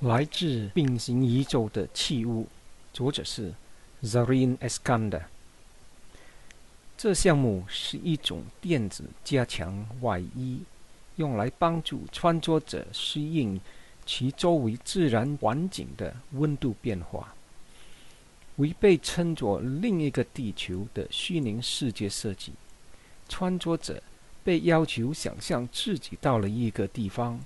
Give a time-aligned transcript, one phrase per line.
[0.00, 2.46] 来自并行宇宙的器物，
[2.92, 3.54] 作者是
[4.02, 5.22] Zarin Eskander。
[6.98, 10.60] 这项目是一种电子加强外衣，
[11.16, 13.58] 用来帮助穿着者适应
[14.04, 17.34] 其周围自然环境的温度变化。
[18.56, 22.52] 为被称作另一个地球的虚拟世界设计，
[23.30, 24.02] 穿着者
[24.44, 27.40] 被要求想象自己到了一个地方，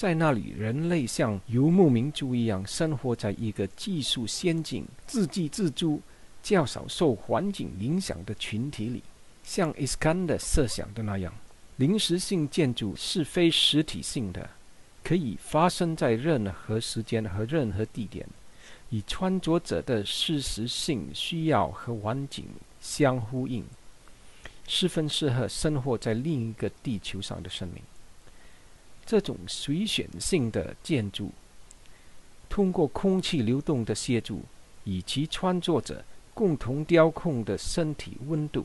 [0.00, 6.00] 在那里人类像游牧民族一样生活在一个技术先进、自给自足。
[6.42, 9.02] 较少受环境影响的群体里，
[9.42, 11.34] 像 Iskander 设想的那样，
[11.76, 14.48] 临时性建筑是非实体性的，
[15.04, 18.26] 可以发生在任何时间和任何地点，
[18.88, 22.46] 与穿着者的事实性需要和环境
[22.80, 23.66] 相呼应，
[24.66, 27.82] 十分适合生活在另一个地球上的生命。
[29.10, 31.32] 这种随选性的建筑，
[32.48, 34.42] 通过空气流动的协助，
[34.84, 36.04] 以及穿着者。
[36.32, 38.64] 共同调控的身体温度。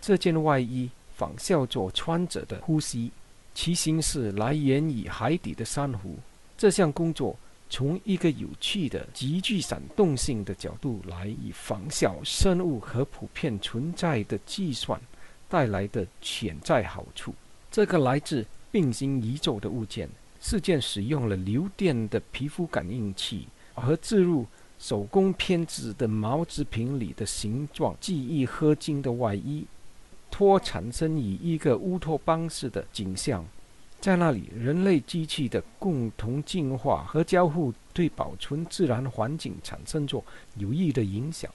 [0.00, 3.12] 这件外衣仿效着穿着的呼吸，
[3.54, 6.16] 其形式来源于海底的珊瑚。
[6.58, 7.36] 这项工作
[7.68, 14.98] 从一个有趣的、极具闪动性的角度来以仿效生物和普遍存在的计算
[15.48, 17.32] 带来的潜在好处。
[17.70, 18.44] 这个来自
[18.76, 20.06] 并行移走的物件
[20.38, 24.44] 是件使用了流电的皮肤感应器和置入。
[24.78, 29.64] 手工编织的毛织品里的形状记忆合金的外衣，
[30.30, 33.42] 托产生以一个乌托邦式的景象，
[34.02, 40.22] 在那里，人类机器的共同进化和交互对保存自然环境产生着
[40.56, 41.50] 有益的影响。